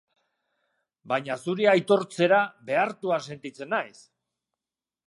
[1.11, 3.97] Baina zuri aitortzera behartua sentitzen naiz!